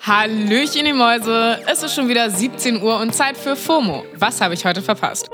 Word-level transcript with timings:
Hallöchen, 0.00 0.84
die 0.84 0.92
Mäuse. 0.92 1.58
Es 1.66 1.82
ist 1.82 1.94
schon 1.94 2.08
wieder 2.08 2.30
17 2.30 2.80
Uhr 2.80 3.00
und 3.00 3.14
Zeit 3.14 3.36
für 3.36 3.56
FOMO. 3.56 4.04
Was 4.14 4.40
habe 4.40 4.54
ich 4.54 4.64
heute 4.64 4.80
verpasst? 4.80 5.30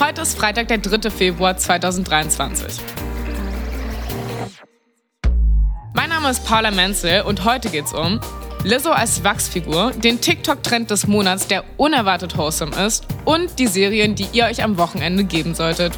Heute 0.00 0.22
ist 0.22 0.36
Freitag, 0.36 0.66
der 0.68 0.78
3. 0.78 1.10
Februar 1.10 1.56
2023. 1.56 2.82
Mein 5.94 6.08
Name 6.08 6.30
ist 6.30 6.44
Paula 6.44 6.72
Menzel 6.72 7.22
und 7.22 7.44
heute 7.44 7.70
geht's 7.70 7.94
um 7.94 8.20
Lizzo 8.64 8.90
als 8.90 9.22
Wachsfigur, 9.22 9.92
den 9.92 10.20
TikTok-Trend 10.20 10.90
des 10.90 11.06
Monats, 11.06 11.46
der 11.46 11.64
unerwartet 11.76 12.36
wholesome 12.36 12.74
ist 12.86 13.06
und 13.24 13.58
die 13.58 13.66
Serien, 13.66 14.14
die 14.14 14.26
ihr 14.32 14.46
euch 14.46 14.64
am 14.64 14.78
Wochenende 14.78 15.24
geben 15.24 15.54
solltet. 15.54 15.92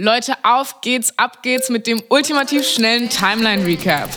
Leute, 0.00 0.34
auf 0.44 0.80
geht's, 0.80 1.12
ab 1.18 1.42
geht's 1.42 1.70
mit 1.70 1.88
dem 1.88 2.00
ultimativ 2.08 2.64
schnellen 2.64 3.08
Timeline-Recap. 3.08 4.08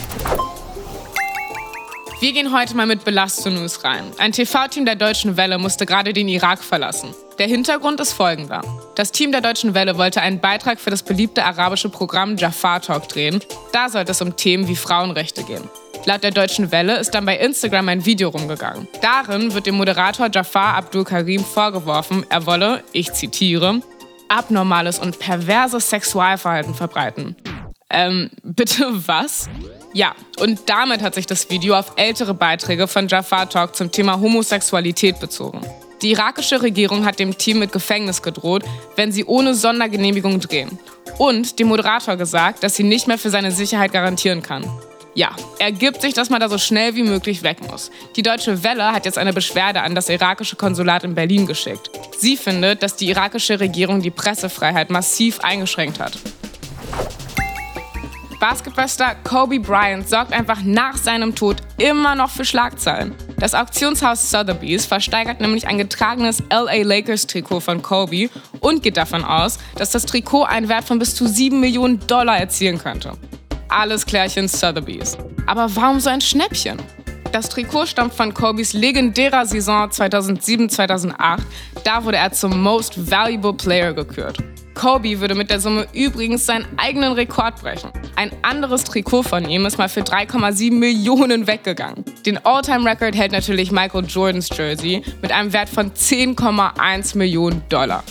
Wir 2.20 2.34
gehen 2.34 2.55
heute 2.55 2.76
mal 2.76 2.85
mit 2.85 3.03
Belasto 3.03 3.49
rein. 3.84 4.03
Ein 4.20 4.31
TV-Team 4.31 4.86
der 4.86 4.94
Deutschen 4.94 5.38
Welle 5.38 5.58
musste 5.58 5.88
gerade 5.88 6.13
den 6.13 6.27
Irak 6.27 6.63
verlassen. 6.63 7.16
Der 7.39 7.48
Hintergrund 7.48 7.99
ist 7.99 8.13
folgender. 8.13 8.62
Das 8.94 9.12
Team 9.12 9.31
der 9.31 9.41
Deutschen 9.41 9.73
Welle 9.73 9.98
wollte 9.98 10.22
einen 10.22 10.39
Beitrag 10.39 10.80
für 10.80 10.91
das 10.91 11.02
beliebte 11.02 11.44
arabische 11.44 11.89
Programm 11.89 12.38
Jafar 12.38 12.80
Talk 12.84 13.09
drehen. 13.09 13.44
Da 13.73 13.89
sollte 13.89 14.11
es 14.11 14.22
um 14.22 14.36
Themen 14.36 14.67
wie 14.67 14.75
Frauenrechte 14.75 15.44
gehen. 15.44 15.67
Laut 16.05 16.22
der 16.22 16.30
Deutschen 16.30 16.72
Welle 16.72 17.00
ist 17.00 17.16
dann 17.16 17.25
bei 17.25 17.38
Instagram 17.38 17.89
ein 17.89 18.05
Video 18.05 18.30
rumgegangen. 18.30 18.88
Darin 19.02 19.52
wird 19.55 19.66
dem 19.66 19.77
Moderator 19.77 20.30
Jafar 20.31 20.75
Abdul 20.75 21.05
Karim 21.05 21.44
vorgeworfen, 21.44 22.23
er 22.30 22.45
wolle, 22.45 22.84
ich 22.91 23.11
zitiere, 23.13 23.81
abnormales 24.31 24.98
und 24.98 25.20
perverses 25.20 25.90
Sexualverhalten 25.90 26.73
verbreiten. 26.73 27.35
Ähm, 27.89 28.30
bitte 28.44 28.88
was? 29.08 29.49
Ja, 29.94 30.16
und 30.39 30.62
damit 30.67 31.02
hat 31.02 31.16
sich 31.16 31.26
das 31.26 31.49
Video 31.49 31.75
auf 31.75 31.94
ältere 31.97 32.33
Beiträge 32.33 32.88
von 32.88 33.08
Jafar 33.08 33.50
Talk 33.50 33.75
zum 33.75 33.92
Thema 33.92 34.20
Homosexualität 34.20 35.20
bezogen. 35.20 35.61
Die 36.02 36.11
irakische 36.11 36.61
Regierung 36.61 37.05
hat 37.05 37.20
dem 37.20 37.38
Team 37.38 37.59
mit 37.59 37.72
Gefängnis 37.72 38.23
gedroht, 38.23 38.64
wenn 38.95 39.11
sie 39.11 39.25
ohne 39.25 39.53
Sondergenehmigung 39.53 40.39
drehen. 40.39 40.80
Und 41.20 41.59
dem 41.59 41.67
Moderator 41.67 42.16
gesagt, 42.16 42.64
dass 42.64 42.75
sie 42.75 42.83
nicht 42.83 43.08
mehr 43.08 43.20
für 43.20 43.30
seine 43.30 43.52
Sicherheit 43.52 43.92
garantieren 43.92 44.42
kann. 44.42 44.64
Ja, 45.14 45.31
ergibt 45.59 46.02
sich, 46.02 46.14
dass 46.14 46.30
man 46.30 46.40
da 46.40 46.48
so 46.48 46.58
schnell 46.58 46.95
wie 46.95 47.04
möglich 47.04 47.44
weg 47.44 47.58
muss. 47.70 47.92
Die 48.16 48.23
Deutsche 48.23 48.64
Welle 48.64 48.94
hat 48.94 49.06
jetzt 49.06 49.17
eine 49.17 49.34
Beschwerde 49.34 49.81
an 49.81 49.94
das 49.94 50.08
irakische 50.08 50.56
Konsulat 50.56 51.04
in 51.04 51.16
Berlin 51.16 51.45
geschickt. 51.45 51.92
Sie 52.17 52.38
findet, 52.38 52.81
dass 52.81 52.95
die 52.95 53.09
irakische 53.09 53.59
Regierung 53.59 54.02
die 54.02 54.09
Pressefreiheit 54.09 54.89
massiv 54.89 55.42
eingeschränkt 55.42 56.00
hat. 56.00 56.14
Basketballstar 58.39 59.16
Kobe 59.23 59.59
Bryant 59.59 60.08
sorgt 60.08 60.32
einfach 60.32 60.64
nach 60.64 60.98
seinem 60.98 61.36
Tod 61.36 61.58
immer 61.78 62.16
noch 62.16 62.30
für 62.30 62.45
Schlagzeilen. 62.45 63.14
Das 63.38 63.54
Auktionshaus 63.54 64.32
Sotheby's 64.32 64.86
versteigert 64.86 65.42
nämlich 65.42 65.67
ein 65.67 65.78
getragenes 65.78 66.42
LA 66.50 66.84
Lakers 66.84 67.28
Trikot 67.28 67.59
von 67.59 67.82
Kobe 67.82 68.30
und 68.62 68.82
geht 68.82 68.98
davon 68.98 69.23
aus, 69.23 69.59
dass 69.76 69.92
das 69.92 70.06
Trikot 70.06 70.44
einen 70.44 70.70
Wert 70.70 70.86
von 70.86 71.00
bis 71.00 71.16
zu 71.16 71.28
7 71.28 71.59
Millionen 71.59 72.00
Dollar 72.08 72.38
erzielen 72.38 72.80
könnte 72.80 73.17
alles 73.72 74.05
Klärchen 74.05 74.47
Sotheby's. 74.47 75.17
Aber 75.47 75.75
warum 75.75 76.00
so 76.00 76.09
ein 76.09 76.22
Schnäppchen? 76.22 76.77
Das 77.31 77.47
Trikot 77.47 77.86
stammt 77.86 78.14
von 78.14 78.33
Kobys 78.33 78.73
legendärer 78.73 79.45
Saison 79.45 79.89
2007-2008. 79.89 81.39
Da 81.86 82.03
wurde 82.03 82.17
er 82.17 82.31
zum 82.33 82.61
Most 82.61 83.09
Valuable 83.09 83.53
Player 83.53 83.94
gekürt. 83.94 84.38
Kobe 84.73 85.19
würde 85.19 85.36
mit 85.36 85.49
der 85.49 85.59
Summe 85.59 85.88
übrigens 85.94 86.45
seinen 86.45 86.66
eigenen 86.77 87.14
Rekord 87.14 87.61
brechen. 87.61 87.92
Ein 88.16 88.31
anderes 88.42 88.83
Trikot 88.83 89.23
von 89.23 89.47
ihm 89.47 89.66
ist 89.66 89.77
mal 89.77 89.89
für 89.89 90.02
3,7 90.02 90.73
Millionen 90.73 91.47
weggegangen. 91.47 92.03
Den 92.25 92.44
All-Time-Record 92.45 93.16
hält 93.16 93.31
natürlich 93.31 93.72
Michael 93.72 94.05
Jordans 94.05 94.49
Jersey 94.55 95.03
mit 95.22 95.31
einem 95.31 95.53
Wert 95.53 95.69
von 95.69 95.92
10,1 95.92 97.17
Millionen 97.17 97.61
Dollar. 97.70 98.03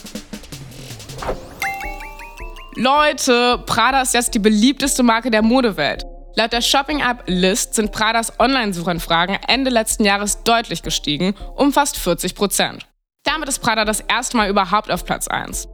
Leute, 2.80 3.62
Prada 3.66 4.00
ist 4.00 4.14
jetzt 4.14 4.32
die 4.32 4.38
beliebteste 4.38 5.02
Marke 5.02 5.30
der 5.30 5.42
Modewelt. 5.42 6.06
Laut 6.34 6.50
der 6.50 6.62
Shopping-App 6.62 7.24
List 7.26 7.74
sind 7.74 7.92
Pradas 7.92 8.32
Online-Suchanfragen 8.40 9.36
Ende 9.48 9.68
letzten 9.68 10.06
Jahres 10.06 10.44
deutlich 10.44 10.82
gestiegen, 10.82 11.34
um 11.56 11.74
fast 11.74 11.98
40 11.98 12.34
Prozent. 12.34 12.86
Damit 13.22 13.50
ist 13.50 13.58
Prada 13.58 13.84
das 13.84 14.00
erste 14.00 14.38
Mal 14.38 14.48
überhaupt 14.48 14.90
auf 14.90 15.04
Platz 15.04 15.28
1. 15.28 15.68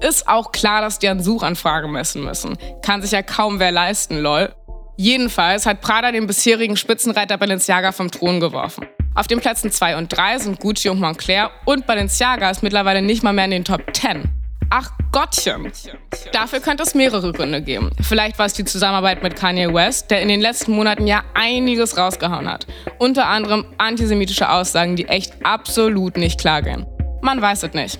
Ist 0.00 0.28
auch 0.28 0.52
klar, 0.52 0.82
dass 0.82 0.98
die 0.98 1.08
an 1.08 1.22
Suchanfragen 1.22 1.90
messen 1.90 2.22
müssen. 2.22 2.58
Kann 2.84 3.00
sich 3.00 3.12
ja 3.12 3.22
kaum 3.22 3.58
wer 3.58 3.72
leisten, 3.72 4.18
lol. 4.18 4.54
Jedenfalls 4.98 5.64
hat 5.64 5.80
Prada 5.80 6.12
den 6.12 6.26
bisherigen 6.26 6.76
Spitzenreiter 6.76 7.38
Balenciaga 7.38 7.92
vom 7.92 8.10
Thron 8.10 8.40
geworfen. 8.40 8.86
Auf 9.14 9.26
den 9.26 9.40
Plätzen 9.40 9.70
2 9.70 9.96
und 9.96 10.14
3 10.14 10.40
sind 10.40 10.60
Gucci 10.60 10.90
und 10.90 11.00
Moncler 11.00 11.50
und 11.64 11.86
Balenciaga 11.86 12.50
ist 12.50 12.62
mittlerweile 12.62 13.00
nicht 13.00 13.22
mal 13.22 13.32
mehr 13.32 13.46
in 13.46 13.52
den 13.52 13.64
Top 13.64 13.80
10. 13.96 14.41
Ach 14.74 14.90
Gottchen. 15.12 15.70
Dafür 16.32 16.60
könnte 16.60 16.82
es 16.82 16.94
mehrere 16.94 17.30
Gründe 17.32 17.60
geben. 17.60 17.90
Vielleicht 18.00 18.38
war 18.38 18.46
es 18.46 18.54
die 18.54 18.64
Zusammenarbeit 18.64 19.22
mit 19.22 19.36
Kanye 19.36 19.74
West, 19.74 20.10
der 20.10 20.22
in 20.22 20.28
den 20.28 20.40
letzten 20.40 20.72
Monaten 20.72 21.06
ja 21.06 21.24
einiges 21.34 21.98
rausgehauen 21.98 22.50
hat. 22.50 22.66
Unter 22.98 23.26
anderem 23.26 23.66
antisemitische 23.76 24.48
Aussagen, 24.48 24.96
die 24.96 25.06
echt 25.08 25.34
absolut 25.44 26.16
nicht 26.16 26.40
klar 26.40 26.62
gehen. 26.62 26.86
Man 27.20 27.42
weiß 27.42 27.64
es 27.64 27.74
nicht. 27.74 27.98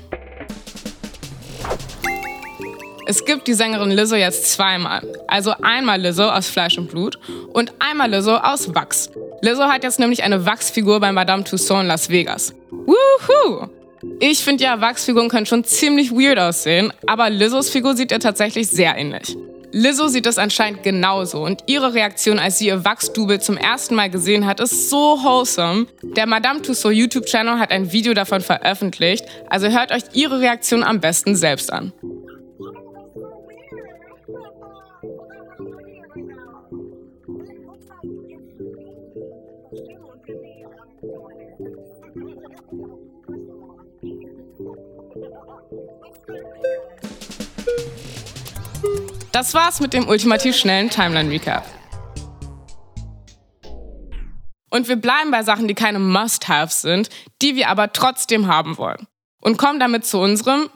Es 3.05 3.23
gibt 3.27 3.49
die 3.49 3.55
Sängerin 3.55 3.91
Lizzo 3.91 4.17
jetzt 4.17 4.51
zweimal. 4.51 5.07
Also 5.29 5.53
einmal 5.61 6.01
Lizzo 6.01 6.31
aus 6.31 6.49
Fleisch 6.49 6.79
und 6.79 6.91
Blut 6.91 7.19
und 7.53 7.75
einmal 7.81 8.11
Lizzo 8.11 8.37
aus 8.37 8.75
Wachs. 8.75 9.11
Lizzo 9.43 9.65
hat 9.65 9.85
jetzt 9.85 10.01
nämlich 10.01 10.23
eine 10.23 10.47
Wachsfigur 10.47 11.01
bei 11.01 11.13
Madame 11.13 11.45
Tussauds 11.45 11.83
in 11.83 11.87
Las 11.89 12.09
Vegas. 12.09 12.55
Woohoo! 12.71 13.82
Ich 14.21 14.43
finde 14.43 14.65
ja, 14.65 14.81
Wachsfiguren 14.81 15.29
können 15.29 15.47
schon 15.47 15.65
ziemlich 15.65 16.11
weird 16.13 16.39
aussehen, 16.39 16.93
aber 17.07 17.31
Lizzos 17.31 17.71
Figur 17.71 17.97
sieht 17.97 18.13
ihr 18.13 18.21
tatsächlich 18.21 18.69
sehr 18.69 18.97
ähnlich. 18.97 19.37
Lizzo 19.75 20.09
sieht 20.09 20.27
das 20.27 20.37
anscheinend 20.37 20.83
genauso 20.83 21.43
und 21.43 21.65
ihre 21.67 21.95
Reaktion, 21.95 22.39
als 22.39 22.59
sie 22.59 22.67
ihr 22.67 22.85
Wachsdouble 22.85 23.41
zum 23.41 23.57
ersten 23.57 23.95
Mal 23.95 24.11
gesehen 24.11 24.45
hat, 24.45 24.61
ist 24.61 24.91
so 24.91 25.19
wholesome. 25.23 25.87
Der 26.03 26.27
Madame 26.27 26.61
Tussauds 26.61 26.95
YouTube-Channel 26.95 27.59
hat 27.59 27.71
ein 27.71 27.91
Video 27.91 28.13
davon 28.13 28.43
veröffentlicht, 28.43 29.25
also 29.49 29.69
hört 29.69 29.91
euch 29.91 30.03
ihre 30.13 30.41
Reaktion 30.41 30.83
am 30.83 31.01
besten 31.01 31.37
selbst 31.37 31.73
an. 31.73 31.93
Das 49.43 49.55
war's 49.55 49.81
mit 49.81 49.93
dem 49.93 50.07
ultimativ 50.07 50.57
schnellen 50.57 50.89
Timeline-Recap. 50.89 51.67
Und 54.71 54.87
wir 54.87 54.95
bleiben 54.95 55.33
bei 55.33 55.43
Sachen, 55.43 55.67
die 55.67 55.75
keine 55.75 55.99
Must-Haves 55.99 56.81
sind, 56.81 57.09
die 57.43 57.57
wir 57.57 57.69
aber 57.69 57.93
trotzdem 57.93 58.47
haben 58.47 58.79
wollen. 58.79 59.09
Und 59.41 59.57
kommen 59.59 59.81
damit 59.81 60.07
zu 60.07 60.21
unserem 60.21 60.71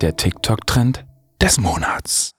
Der 0.00 0.16
TikTok-Trend 0.16 1.04
des 1.42 1.60
Monats. 1.60 2.30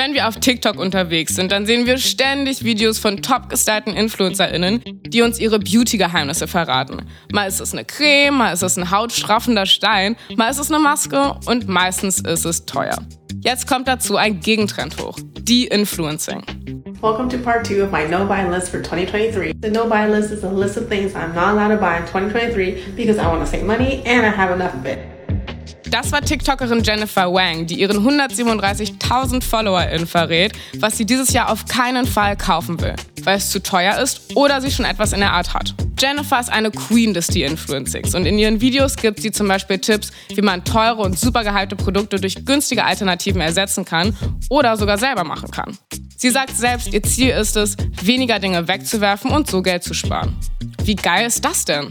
Wenn 0.00 0.14
wir 0.14 0.28
auf 0.28 0.36
TikTok 0.36 0.78
unterwegs 0.78 1.34
sind, 1.34 1.52
dann 1.52 1.66
sehen 1.66 1.84
wir 1.84 1.98
ständig 1.98 2.64
Videos 2.64 2.98
von 2.98 3.20
top 3.20 3.50
gestylten 3.50 3.92
InfluencerInnen, 3.92 4.82
die 5.06 5.20
uns 5.20 5.38
ihre 5.38 5.58
Beauty-Geheimnisse 5.58 6.48
verraten. 6.48 7.02
Mal 7.30 7.48
ist 7.48 7.60
es 7.60 7.74
eine 7.74 7.84
Creme, 7.84 8.38
mal 8.38 8.54
ist 8.54 8.62
es 8.62 8.78
ein 8.78 8.90
hautstraffender 8.90 9.66
Stein, 9.66 10.16
mal 10.36 10.48
ist 10.48 10.58
es 10.58 10.72
eine 10.72 10.78
Maske 10.78 11.34
und 11.44 11.68
meistens 11.68 12.18
ist 12.20 12.46
es 12.46 12.64
teuer. 12.64 12.96
Jetzt 13.42 13.66
kommt 13.66 13.88
dazu 13.88 14.16
ein 14.16 14.40
Gegentrend 14.40 14.96
hoch: 14.96 15.18
De-Influencing. 15.42 16.44
Welcome 17.02 17.28
to 17.28 17.36
part 17.36 17.66
two 17.66 17.84
of 17.84 17.92
my 17.92 18.08
no 18.08 18.24
buy 18.24 18.48
list 18.48 18.70
for 18.70 18.82
2023. 18.82 19.52
The 19.60 19.70
no 19.70 19.86
buy 19.86 20.06
list 20.06 20.30
is 20.32 20.42
a 20.44 20.50
list 20.50 20.78
of 20.78 20.88
things 20.88 21.14
I'm 21.14 21.34
not 21.34 21.52
allowed 21.52 21.74
to 21.74 21.76
buy 21.76 21.98
in 21.98 22.06
2023 22.06 22.94
because 22.96 23.18
I 23.18 23.26
want 23.26 23.44
to 23.44 23.46
save 23.46 23.66
money 23.66 24.02
and 24.06 24.24
I 24.24 24.30
have 24.30 24.50
enough 24.50 24.72
of 24.72 24.86
it. 24.86 25.09
Das 25.90 26.12
war 26.12 26.22
TikTokerin 26.22 26.84
Jennifer 26.84 27.32
Wang, 27.32 27.66
die 27.66 27.80
ihren 27.80 28.06
137.000 28.06 29.42
FollowerInnen 29.42 30.06
verrät, 30.06 30.52
was 30.78 30.96
sie 30.96 31.04
dieses 31.04 31.32
Jahr 31.32 31.50
auf 31.50 31.64
keinen 31.64 32.06
Fall 32.06 32.36
kaufen 32.36 32.80
will, 32.80 32.94
weil 33.24 33.38
es 33.38 33.50
zu 33.50 33.60
teuer 33.60 33.98
ist 33.98 34.36
oder 34.36 34.60
sie 34.60 34.70
schon 34.70 34.84
etwas 34.84 35.12
in 35.12 35.18
der 35.18 35.32
Art 35.32 35.52
hat. 35.52 35.74
Jennifer 35.98 36.38
ist 36.38 36.48
eine 36.48 36.70
Queen 36.70 37.12
des 37.12 37.26
De-Influencings 37.26 38.14
und 38.14 38.24
in 38.24 38.38
ihren 38.38 38.60
Videos 38.60 38.94
gibt 38.94 39.20
sie 39.20 39.32
zum 39.32 39.48
Beispiel 39.48 39.78
Tipps, 39.78 40.12
wie 40.32 40.42
man 40.42 40.64
teure 40.64 41.02
und 41.02 41.18
super 41.18 41.42
gehypte 41.42 41.74
Produkte 41.74 42.20
durch 42.20 42.44
günstige 42.44 42.84
Alternativen 42.84 43.40
ersetzen 43.40 43.84
kann 43.84 44.16
oder 44.48 44.76
sogar 44.76 44.96
selber 44.96 45.24
machen 45.24 45.50
kann. 45.50 45.76
Sie 46.16 46.30
sagt 46.30 46.56
selbst, 46.56 46.94
ihr 46.94 47.02
Ziel 47.02 47.30
ist 47.30 47.56
es, 47.56 47.76
weniger 48.00 48.38
Dinge 48.38 48.68
wegzuwerfen 48.68 49.32
und 49.32 49.50
so 49.50 49.60
Geld 49.60 49.82
zu 49.82 49.92
sparen. 49.92 50.36
Wie 50.84 50.94
geil 50.94 51.26
ist 51.26 51.44
das 51.44 51.64
denn? 51.64 51.88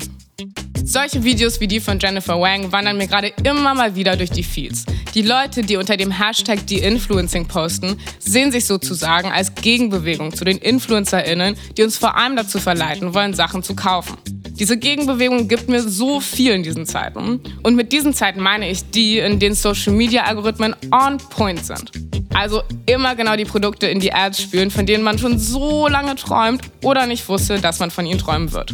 Solche 0.89 1.23
Videos 1.23 1.59
wie 1.59 1.67
die 1.67 1.79
von 1.79 1.99
Jennifer 1.99 2.41
Wang 2.41 2.71
wandern 2.71 2.97
mir 2.97 3.05
gerade 3.05 3.31
immer 3.43 3.75
mal 3.75 3.93
wieder 3.93 4.15
durch 4.15 4.31
die 4.31 4.41
Feeds. 4.41 4.85
Die 5.13 5.21
Leute, 5.21 5.61
die 5.61 5.77
unter 5.77 5.97
dem 5.97 6.09
Hashtag 6.09 6.65
De-Influencing 6.65 7.47
posten, 7.47 7.99
sehen 8.17 8.51
sich 8.51 8.65
sozusagen 8.65 9.31
als 9.31 9.53
Gegenbewegung 9.53 10.33
zu 10.33 10.45
den 10.45 10.57
InfluencerInnen, 10.57 11.55
die 11.77 11.83
uns 11.83 11.95
vor 11.95 12.17
allem 12.17 12.35
dazu 12.35 12.57
verleiten 12.57 13.13
wollen, 13.13 13.35
Sachen 13.35 13.61
zu 13.61 13.75
kaufen. 13.75 14.17
Diese 14.57 14.77
Gegenbewegung 14.77 15.47
gibt 15.47 15.69
mir 15.69 15.83
so 15.83 16.19
viel 16.19 16.53
in 16.53 16.63
diesen 16.63 16.87
Zeiten. 16.87 17.39
Und 17.61 17.75
mit 17.75 17.91
diesen 17.91 18.15
Zeiten 18.15 18.39
meine 18.39 18.67
ich 18.67 18.89
die, 18.89 19.19
in 19.19 19.37
denen 19.37 19.53
Social-Media-Algorithmen 19.53 20.75
on 20.91 21.19
point 21.19 21.63
sind. 21.63 21.91
Also 22.33 22.63
immer 22.87 23.15
genau 23.15 23.35
die 23.35 23.45
Produkte 23.45 23.85
in 23.85 23.99
die 23.99 24.11
Ads 24.11 24.41
spülen, 24.41 24.71
von 24.71 24.87
denen 24.87 25.03
man 25.03 25.19
schon 25.19 25.37
so 25.37 25.87
lange 25.87 26.15
träumt 26.15 26.63
oder 26.81 27.05
nicht 27.05 27.29
wusste, 27.29 27.59
dass 27.59 27.77
man 27.77 27.91
von 27.91 28.07
ihnen 28.07 28.17
träumen 28.17 28.51
wird. 28.53 28.73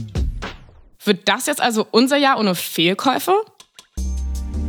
Wird 1.05 1.29
das 1.29 1.45
jetzt 1.45 1.61
also 1.61 1.85
unser 1.91 2.17
Jahr 2.17 2.39
ohne 2.39 2.55
Fehlkäufe? 2.55 3.33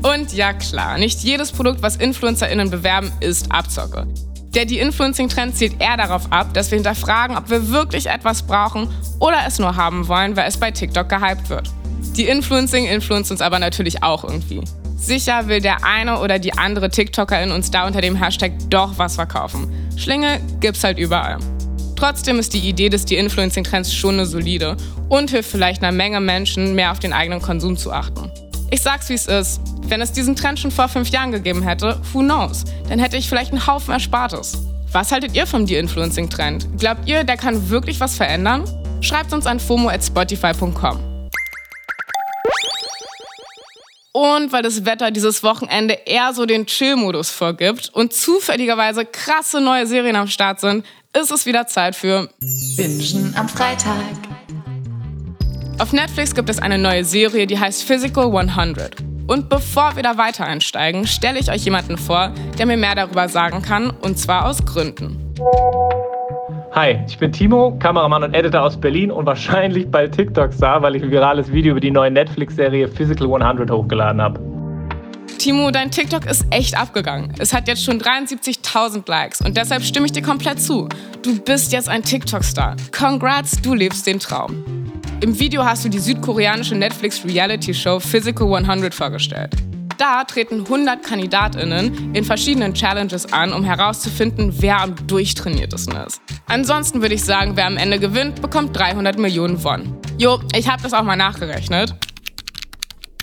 Und 0.03 0.35
ja 0.35 0.53
klar, 0.53 0.99
nicht 0.99 1.21
jedes 1.21 1.51
Produkt, 1.51 1.81
was 1.81 1.97
InfluencerInnen 1.97 2.71
bewerben, 2.71 3.11
ist 3.21 3.51
Abzocke. 3.51 4.07
Der 4.55 4.67
die 4.67 4.79
Influencing-Trend 4.79 5.57
zielt 5.57 5.81
eher 5.81 5.97
darauf 5.97 6.31
ab, 6.31 6.53
dass 6.53 6.71
wir 6.71 6.77
hinterfragen, 6.77 7.37
ob 7.37 7.49
wir 7.49 7.71
wirklich 7.71 8.07
etwas 8.07 8.43
brauchen 8.43 8.89
oder 9.19 9.39
es 9.47 9.59
nur 9.59 9.77
haben 9.77 10.09
wollen, 10.09 10.37
weil 10.37 10.49
es 10.49 10.59
bei 10.59 10.71
TikTok 10.71 11.09
gehypt 11.09 11.49
wird. 11.49 11.71
Die 12.17 12.27
Influencing 12.27 12.87
influenzt 12.87 13.31
uns 13.31 13.41
aber 13.41 13.59
natürlich 13.59 14.03
auch 14.03 14.23
irgendwie. 14.23 14.63
Sicher 14.97 15.49
will 15.49 15.61
der 15.61 15.85
eine 15.85 16.21
oder 16.21 16.39
die 16.39 16.57
andere 16.57 16.91
TikTokerin 16.91 17.51
uns 17.51 17.71
da 17.71 17.87
unter 17.87 18.01
dem 18.01 18.17
Hashtag 18.17 18.53
doch 18.69 18.99
was 18.99 19.17
verkaufen. 19.17 19.71
Schlinge 19.97 20.41
gibt's 20.61 20.85
halt 20.85 20.99
überall. 20.99 21.39
Trotzdem 21.97 22.39
ist 22.39 22.53
die 22.53 22.61
Idee 22.61 22.91
des 22.91 23.07
De-Influencing-Trends 23.07 23.93
schon 23.95 24.15
eine 24.15 24.27
solide 24.27 24.77
und 25.09 25.31
hilft 25.31 25.51
vielleicht 25.51 25.83
einer 25.83 25.97
Menge 25.97 26.21
Menschen, 26.21 26.75
mehr 26.75 26.93
auf 26.93 26.99
den 26.99 27.15
eigenen 27.15 27.41
Konsum 27.41 27.77
zu 27.79 27.91
achten. 27.91 28.31
Ich 28.71 28.83
sag's 28.83 29.09
wie 29.09 29.15
es 29.15 29.27
ist. 29.27 29.61
Wenn 29.89 30.03
es 30.03 30.13
diesen 30.13 30.37
Trend 30.37 30.59
schon 30.59 30.71
vor 30.71 30.89
fünf 30.89 31.09
Jahren 31.09 31.33
gegeben 31.33 31.63
hätte, 31.63 31.99
who 32.13 32.19
knows? 32.19 32.65
Dann 32.89 32.99
hätte 32.99 33.17
ich 33.17 33.29
vielleicht 33.29 33.53
einen 33.53 33.67
Haufen 33.67 33.95
Erspartes. 33.95 34.59
Was 34.93 35.11
haltet 35.11 35.35
ihr 35.35 35.47
vom 35.47 35.65
De-Influencing-Trend? 35.65 36.79
Glaubt 36.79 37.09
ihr, 37.09 37.25
der 37.25 37.37
kann 37.37 37.71
wirklich 37.71 37.99
was 37.99 38.17
verändern? 38.17 38.65
Schreibt 39.01 39.33
uns 39.33 39.47
an 39.47 39.59
fomo 39.59 39.89
at 39.89 40.05
spotify.com. 40.05 40.99
Und 44.13 44.51
weil 44.51 44.63
das 44.63 44.85
Wetter 44.87 45.11
dieses 45.11 45.43
Wochenende 45.43 45.95
eher 46.07 46.33
so 46.33 46.47
den 46.47 46.67
Chill-Modus 46.67 47.31
vorgibt 47.31 47.91
und 47.91 48.15
zufälligerweise 48.15 49.05
krasse 49.05 49.61
neue 49.61 49.87
Serien 49.87 50.17
am 50.17 50.27
Start 50.27 50.61
sind, 50.61 50.87
ist 51.17 51.31
es 51.31 51.47
wieder 51.47 51.67
Zeit 51.67 51.97
für 51.97 52.29
Bingen 52.77 53.35
am 53.39 53.49
Freitag. 53.49 53.95
Auf 55.79 55.93
Netflix 55.93 56.35
gibt 56.35 56.51
es 56.51 56.59
eine 56.59 56.77
neue 56.77 57.05
Serie, 57.05 57.47
die 57.47 57.59
heißt 57.59 57.85
Physical 57.85 58.37
100. 58.37 58.97
Und 59.27 59.49
bevor 59.49 59.97
wir 59.97 60.03
da 60.03 60.19
weiter 60.19 60.45
einsteigen, 60.45 61.07
stelle 61.07 61.39
ich 61.39 61.51
euch 61.51 61.65
jemanden 61.65 61.97
vor, 61.97 62.33
der 62.59 62.67
mir 62.67 62.77
mehr 62.77 62.95
darüber 62.95 63.29
sagen 63.29 63.63
kann, 63.63 63.91
und 64.03 64.19
zwar 64.19 64.47
aus 64.47 64.65
Gründen. 64.65 65.35
Hi, 66.73 66.99
ich 67.09 67.17
bin 67.17 67.33
Timo, 67.33 67.77
Kameramann 67.79 68.23
und 68.23 68.35
Editor 68.35 68.63
aus 68.63 68.79
Berlin 68.79 69.11
und 69.11 69.25
wahrscheinlich 69.25 69.91
bei 69.91 70.07
TikTok 70.07 70.53
star, 70.53 70.83
weil 70.83 70.97
ich 70.97 71.03
ein 71.03 71.11
virales 71.11 71.51
Video 71.51 71.73
über 71.73 71.81
die 71.81 71.91
neue 71.91 72.11
Netflix-Serie 72.11 72.89
Physical 72.89 73.33
100 73.43 73.71
hochgeladen 73.71 74.21
habe. 74.21 74.56
Timo, 75.47 75.71
dein 75.71 75.93
TikTok 75.93 76.27
ist 76.27 76.45
echt 76.51 76.77
abgegangen. 76.77 77.33
Es 77.39 77.55
hat 77.55 77.69
jetzt 77.69 77.85
schon 77.85 78.01
73.000 78.01 79.09
Likes 79.09 79.41
und 79.41 79.57
deshalb 79.57 79.85
stimme 79.85 80.07
ich 80.07 80.13
dir 80.13 80.21
komplett 80.21 80.61
zu. 80.61 80.89
Du 81.23 81.39
bist 81.39 81.71
jetzt 81.71 81.89
ein 81.89 82.03
TikTok-Star. 82.03 82.75
Congrats, 82.91 83.63
du 83.63 83.73
lebst 83.73 84.09
den 84.09 84.19
Traum. 84.19 84.65
Im 85.21 85.39
Video 85.39 85.65
hast 85.65 85.85
du 85.85 85.89
die 85.89 86.01
südkoreanische 86.01 86.75
Netflix-Reality-Show 86.75 88.01
Physical 88.01 88.57
100 88.57 88.93
vorgestellt. 88.93 89.53
Da 89.99 90.25
treten 90.25 90.63
100 90.63 91.05
KandidatInnen 91.05 92.13
in 92.13 92.25
verschiedenen 92.25 92.75
Challenges 92.75 93.33
an, 93.33 93.53
um 93.53 93.63
herauszufinden, 93.63 94.53
wer 94.59 94.81
am 94.81 94.97
durchtrainiertesten 95.07 95.97
ist. 96.09 96.21
Ansonsten 96.47 97.03
würde 97.03 97.15
ich 97.15 97.25
sagen, 97.25 97.53
wer 97.55 97.69
am 97.69 97.77
Ende 97.77 98.01
gewinnt, 98.01 98.43
bekommt 98.43 98.77
300 98.77 99.17
Millionen 99.17 99.63
Won. 99.63 99.97
Jo, 100.19 100.41
ich 100.57 100.69
habe 100.69 100.83
das 100.83 100.93
auch 100.93 101.05
mal 101.05 101.15
nachgerechnet. 101.15 101.95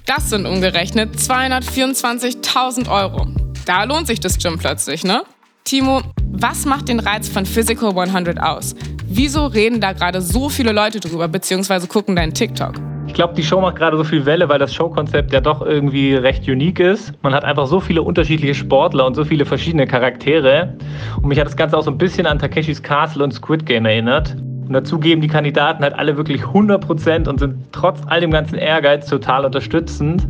Das 0.06 0.30
sind 0.30 0.46
umgerechnet 0.46 1.16
224.000 1.16 2.90
Euro. 2.90 3.26
Da 3.66 3.86
lohnt 3.86 4.08
sich 4.08 4.20
das 4.20 4.38
Gym 4.38 4.58
plötzlich, 4.58 5.06
ne? 5.06 5.24
Timo, 5.64 6.02
was 6.30 6.66
macht 6.66 6.90
den 6.90 7.00
Reiz 7.00 7.30
von 7.30 7.46
Physical 7.46 7.98
100 7.98 8.38
aus? 8.38 8.76
Wieso 9.08 9.46
reden 9.46 9.80
da 9.80 9.94
gerade 9.94 10.22
so 10.22 10.50
viele 10.50 10.74
Leute 10.74 11.00
drüber, 11.00 11.30
beziehungsweise 11.30 11.88
gucken 11.88 12.18
deinen 12.18 12.34
TikTok? 12.34 12.74
Ich 13.08 13.14
glaube, 13.14 13.34
die 13.34 13.44
Show 13.44 13.62
macht 13.62 13.78
gerade 13.78 13.96
so 13.96 14.04
viel 14.04 14.26
Welle, 14.26 14.50
weil 14.50 14.60
das 14.60 14.74
Showkonzept 14.74 15.32
ja 15.32 15.40
doch 15.40 15.62
irgendwie 15.62 16.16
recht 16.16 16.50
unique 16.50 16.82
ist. 16.82 17.14
Man 17.22 17.34
hat 17.34 17.46
einfach 17.46 17.68
so 17.68 17.80
viele 17.80 18.02
unterschiedliche 18.02 18.56
Sportler 18.56 19.06
und 19.06 19.16
so 19.16 19.24
viele 19.24 19.46
verschiedene 19.46 19.88
Charaktere. 19.88 20.76
Und 21.16 21.28
mich 21.28 21.40
hat 21.40 21.48
das 21.48 21.56
Ganze 21.56 21.78
auch 21.78 21.84
so 21.84 21.92
ein 21.92 21.98
bisschen 21.98 22.26
an 22.26 22.40
Takeshis 22.40 22.84
Castle 22.84 23.24
und 23.24 23.32
Squid 23.32 23.66
Game 23.66 23.86
erinnert. 23.86 24.36
Und 24.68 24.74
dazu 24.74 25.00
geben 25.00 25.22
die 25.22 25.28
Kandidaten 25.28 25.84
halt 25.84 25.94
alle 25.94 26.18
wirklich 26.18 26.42
100 26.42 26.86
Prozent 26.86 27.28
und 27.28 27.40
sind 27.40 27.56
trotz 27.72 28.00
all 28.08 28.22
dem 28.22 28.32
ganzen 28.32 28.56
Ehrgeiz 28.56 29.08
total 29.08 29.46
unterstützend. 29.46 30.28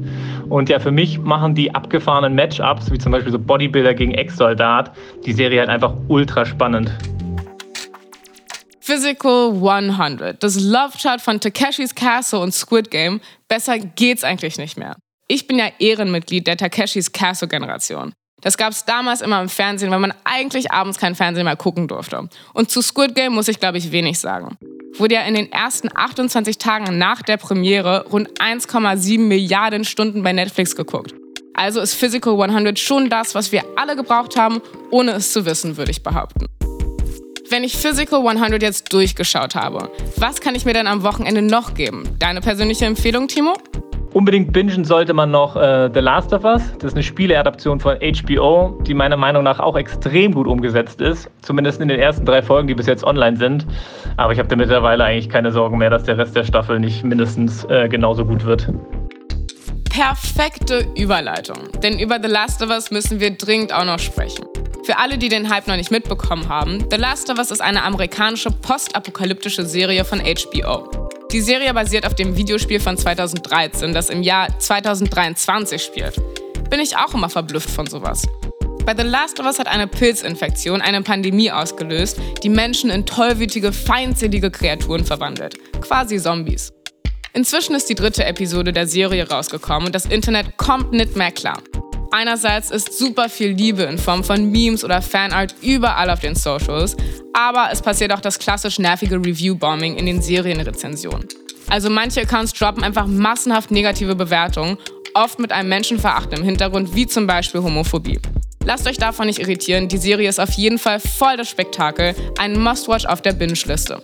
Und 0.50 0.70
ja, 0.70 0.80
für 0.80 0.92
mich 0.92 1.20
machen 1.20 1.56
die 1.56 1.74
abgefahrenen 1.74 2.36
Matchups, 2.36 2.92
wie 2.92 2.98
zum 2.98 3.12
Beispiel 3.12 3.32
so 3.32 3.40
Bodybuilder 3.40 3.94
gegen 3.94 4.14
Ex-Soldat, 4.14 4.92
die 5.26 5.34
Serie 5.34 5.60
halt 5.60 5.70
einfach 5.70 5.94
ultra 6.08 6.46
spannend. 6.46 6.92
Physical 8.80 9.54
100, 9.66 10.44
das 10.44 10.62
Love 10.62 10.98
Chart 11.02 11.22
von 11.22 11.40
Takeshis 11.40 11.96
Castle 11.96 12.40
und 12.40 12.54
Squid 12.54 12.92
Game. 12.92 13.22
Besser 13.48 13.80
geht's 13.80 14.26
eigentlich 14.26 14.58
nicht 14.58 14.78
mehr. 14.78 14.98
Ich 15.30 15.48
bin 15.48 15.58
ja 15.58 15.68
Ehrenmitglied 15.80 16.46
der 16.48 16.58
Takeshis 16.58 17.12
Castle 17.12 17.48
Generation. 17.48 18.14
Das 18.44 18.58
gab 18.58 18.74
es 18.74 18.86
damals 18.86 19.22
immer 19.22 19.42
im 19.42 19.50
Fernsehen, 19.50 19.90
weil 19.90 20.00
man 20.00 20.14
eigentlich 20.26 20.72
abends 20.72 21.00
kein 21.00 21.16
Fernsehen 21.16 21.46
mehr 21.46 21.56
gucken 21.56 21.88
durfte. 21.88 22.28
Und 22.54 22.70
zu 22.70 22.82
Squid 22.82 23.16
Game 23.16 23.34
muss 23.34 23.48
ich, 23.48 23.60
glaube 23.60 23.78
ich, 23.78 23.92
wenig 23.92 24.20
sagen. 24.20 24.58
Wurde 24.98 25.16
ja 25.16 25.22
in 25.22 25.34
den 25.34 25.52
ersten 25.52 25.90
28 25.94 26.58
Tagen 26.58 26.98
nach 26.98 27.22
der 27.22 27.38
Premiere 27.38 28.06
rund 28.12 28.30
1,7 28.40 29.20
Milliarden 29.20 29.86
Stunden 29.86 30.22
bei 30.22 30.34
Netflix 30.34 30.76
geguckt. 30.76 31.16
Also 31.56 31.80
ist 31.82 31.94
Physical 31.94 32.40
100 32.40 32.78
schon 32.78 33.10
das, 33.10 33.34
was 33.34 33.52
wir 33.52 33.64
alle 33.76 33.96
gebraucht 33.96 34.36
haben, 34.36 34.62
ohne 34.92 35.12
es 35.12 35.32
zu 35.32 35.46
wissen, 35.46 35.78
würde 35.78 35.92
ich 35.92 36.04
behaupten. 36.04 36.48
Wenn 37.50 37.64
ich 37.64 37.78
Physical 37.78 38.28
100 38.28 38.62
jetzt 38.62 38.92
durchgeschaut 38.92 39.56
habe, 39.56 39.92
was 40.18 40.42
kann 40.42 40.56
ich 40.56 40.66
mir 40.66 40.74
denn 40.74 40.88
am 40.88 41.04
Wochenende 41.04 41.42
noch 41.42 41.76
geben? 41.76 42.04
Deine 42.20 42.42
persönliche 42.42 42.86
Empfehlung, 42.86 43.28
Timo? 43.28 43.56
Unbedingt 44.14 44.54
bingen 44.54 44.86
sollte 44.86 45.14
man 45.14 45.32
noch 45.32 45.56
äh, 45.56 45.90
The 45.92 46.00
Last 46.00 46.34
of 46.34 46.44
Us. 46.44 46.62
Das 46.78 46.92
ist 46.92 46.94
eine 46.94 47.02
Spieleadaption 47.02 47.80
von 47.80 47.98
HBO, 47.98 48.80
die 48.86 48.94
meiner 48.94 49.18
Meinung 49.18 49.44
nach 49.44 49.60
auch 49.60 49.76
extrem 49.76 50.34
gut 50.34 50.46
umgesetzt 50.46 51.02
ist. 51.02 51.30
Zumindest 51.42 51.82
in 51.82 51.88
den 51.88 52.00
ersten 52.00 52.24
drei 52.24 52.44
Folgen, 52.44 52.68
die 52.68 52.76
bis 52.76 52.86
jetzt 52.86 53.04
online 53.04 53.38
sind. 53.38 53.66
Aber 54.18 54.32
ich 54.32 54.38
habe 54.38 54.48
da 54.48 54.56
mittlerweile 54.56 55.04
eigentlich 55.04 55.30
keine 55.30 55.52
Sorgen 55.52 55.80
mehr, 55.80 55.90
dass 55.90 56.04
der 56.04 56.20
Rest 56.20 56.36
der 56.36 56.44
Staffel 56.44 56.80
nicht 56.80 57.04
mindestens 57.04 57.64
äh, 57.66 57.90
genauso 57.90 58.24
gut 58.24 58.46
wird. 58.46 58.72
Perfekte 59.90 60.86
Überleitung. 60.96 61.58
Denn 61.82 61.98
über 61.98 62.20
The 62.22 62.30
Last 62.30 62.62
of 62.62 62.70
Us 62.70 62.92
müssen 62.92 63.20
wir 63.20 63.32
dringend 63.36 63.74
auch 63.74 63.86
noch 63.86 64.00
sprechen. 64.00 64.46
Für 64.84 65.00
alle, 65.00 65.18
die 65.18 65.30
den 65.30 65.50
Hype 65.50 65.68
noch 65.68 65.78
nicht 65.78 65.92
mitbekommen 65.92 66.50
haben, 66.50 66.86
The 66.92 66.98
Last 66.98 67.32
of 67.32 67.40
Us 67.40 67.50
ist 67.50 67.62
eine 67.62 67.84
amerikanische 67.84 68.52
postapokalyptische 68.52 69.66
Serie 69.66 70.06
von 70.06 70.20
HBO. 70.20 71.03
Die 71.34 71.42
Serie 71.42 71.74
basiert 71.74 72.06
auf 72.06 72.14
dem 72.14 72.38
Videospiel 72.38 72.80
von 72.80 72.96
2013, 72.96 73.92
das 73.92 74.12
im 74.12 74.22
Jahr 74.22 74.60
2023 74.60 75.82
spielt. 75.82 76.22
Bin 76.70 76.80
ich 76.80 76.96
auch 76.96 77.12
immer 77.16 77.28
verblüfft 77.28 77.72
von 77.72 77.88
sowas. 77.88 78.28
Bei 78.86 78.96
The 78.96 79.02
Last 79.02 79.40
of 79.40 79.48
Us 79.48 79.58
hat 79.58 79.66
eine 79.68 79.88
Pilzinfektion 79.88 80.80
eine 80.80 81.02
Pandemie 81.02 81.50
ausgelöst, 81.50 82.20
die 82.44 82.50
Menschen 82.50 82.92
in 82.92 83.08
tollwütige, 83.08 83.74
feindselige 83.74 84.52
Kreaturen 84.52 85.06
verwandelt. 85.06 85.56
Quasi 85.82 86.20
Zombies. 86.20 86.72
Inzwischen 87.34 87.74
ist 87.74 87.90
die 87.90 87.96
dritte 87.96 88.26
Episode 88.26 88.72
der 88.72 88.86
Serie 88.86 89.28
rausgekommen 89.28 89.88
und 89.88 89.96
das 89.96 90.06
Internet 90.06 90.58
kommt 90.58 90.92
nicht 90.92 91.16
mehr 91.16 91.32
klar. 91.32 91.58
Einerseits 92.16 92.70
ist 92.70 92.96
super 92.96 93.28
viel 93.28 93.54
Liebe 93.54 93.82
in 93.82 93.98
Form 93.98 94.24
von 94.24 94.52
Memes 94.52 94.84
oder 94.84 95.02
Fanart 95.02 95.56
überall 95.64 96.12
auf 96.12 96.20
den 96.20 96.36
Socials, 96.36 96.96
aber 97.34 97.70
es 97.72 97.82
passiert 97.82 98.14
auch 98.14 98.20
das 98.20 98.38
klassisch 98.38 98.78
nervige 98.78 99.16
Review-Bombing 99.16 99.96
in 99.96 100.06
den 100.06 100.22
Serienrezensionen. 100.22 101.28
Also 101.72 101.90
manche 101.90 102.22
Accounts 102.22 102.54
droppen 102.54 102.84
einfach 102.84 103.08
massenhaft 103.08 103.72
negative 103.72 104.14
Bewertungen, 104.14 104.78
oft 105.16 105.40
mit 105.40 105.52
einem 105.52 105.70
Menschenverachten 105.70 106.38
im 106.38 106.44
Hintergrund, 106.44 106.94
wie 106.94 107.08
zum 107.08 107.26
Beispiel 107.26 107.64
Homophobie. 107.64 108.20
Lasst 108.64 108.88
euch 108.88 108.98
davon 108.98 109.26
nicht 109.26 109.40
irritieren, 109.40 109.88
die 109.88 109.98
Serie 109.98 110.30
ist 110.30 110.40
auf 110.40 110.52
jeden 110.52 110.78
Fall 110.78 111.00
voll 111.00 111.36
das 111.38 111.50
Spektakel, 111.50 112.14
ein 112.38 112.62
Must-Watch 112.62 113.08
auf 113.08 113.24
der 113.24 113.34
Binge-Liste. 113.34 114.00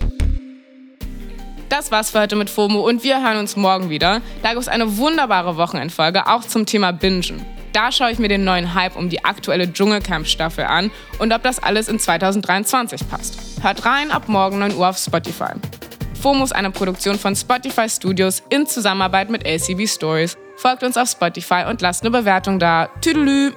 Das 1.69 1.91
war's 1.91 2.09
für 2.09 2.21
heute 2.21 2.35
mit 2.35 2.49
FOMO 2.49 2.79
und 2.79 3.03
wir 3.03 3.21
hören 3.21 3.37
uns 3.37 3.55
morgen 3.55 3.91
wieder. 3.91 4.23
Da 4.41 4.49
gibt 4.49 4.63
es 4.63 4.67
eine 4.67 4.97
wunderbare 4.97 5.57
Wochenendfolge, 5.57 6.25
auch 6.25 6.41
zum 6.41 6.65
Thema 6.65 6.91
Bingen. 6.91 7.45
Da 7.73 7.91
schaue 7.91 8.11
ich 8.11 8.19
mir 8.19 8.29
den 8.29 8.43
neuen 8.43 8.73
Hype 8.73 8.95
um 8.95 9.09
die 9.09 9.23
aktuelle 9.23 9.71
Dschungelcamp-Staffel 9.71 10.65
an 10.65 10.91
und 11.19 11.33
ob 11.33 11.43
das 11.43 11.61
alles 11.61 11.87
in 11.87 11.99
2023 11.99 13.09
passt. 13.09 13.39
Hört 13.61 13.85
rein 13.85 14.11
ab 14.11 14.27
morgen 14.27 14.59
9 14.59 14.75
Uhr 14.75 14.89
auf 14.89 14.97
Spotify. 14.97 15.53
FOMO 16.21 16.43
ist 16.43 16.53
eine 16.53 16.71
Produktion 16.71 17.17
von 17.17 17.35
Spotify 17.35 17.87
Studios 17.87 18.43
in 18.49 18.65
Zusammenarbeit 18.67 19.29
mit 19.29 19.45
LCB 19.45 19.87
Stories. 19.87 20.37
Folgt 20.57 20.83
uns 20.83 20.97
auf 20.97 21.09
Spotify 21.09 21.63
und 21.69 21.81
lasst 21.81 22.03
eine 22.03 22.11
Bewertung 22.11 22.59
da. 22.59 22.89
Tüdelü! 23.01 23.53